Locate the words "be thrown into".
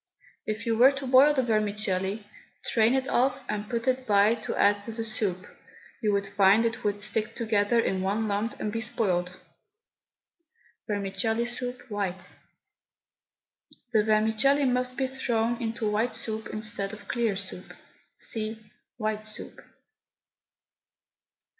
14.97-15.91